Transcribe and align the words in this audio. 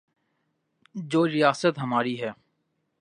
جو 0.95 1.27
ریاست 1.27 1.79
ہماری 1.79 2.21
ہے۔ 2.21 2.31